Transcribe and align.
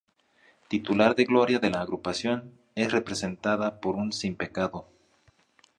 Titular 0.73 1.09
de 1.15 1.25
gloria 1.25 1.59
de 1.59 1.69
la 1.69 1.81
Agrupación, 1.81 2.55
es 2.73 2.91
representada 2.91 3.79
por 3.79 3.97
un 3.97 4.11
simpecado. 4.11 4.87